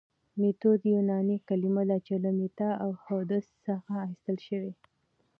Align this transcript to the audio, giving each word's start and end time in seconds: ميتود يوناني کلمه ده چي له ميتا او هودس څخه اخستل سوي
ميتود 0.39 0.81
يوناني 0.93 1.37
کلمه 1.47 1.83
ده 1.89 1.97
چي 2.05 2.15
له 2.23 2.29
ميتا 2.39 2.69
او 2.83 2.91
هودس 3.05 3.45
څخه 3.65 3.91
اخستل 4.05 4.37
سوي 4.47 4.73